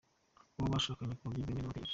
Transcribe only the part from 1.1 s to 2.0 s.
ku buryo bwemewe n’amategeko,.